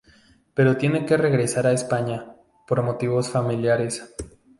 [0.55, 2.35] Pero tiene que regresar a España
[2.67, 4.03] por motivos familiares.